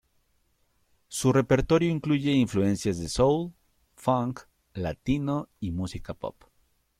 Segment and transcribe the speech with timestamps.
[1.09, 3.53] Su repertorio incluye influencias de Soul,
[3.93, 4.39] Funk
[4.73, 6.33] Latino y música Pop.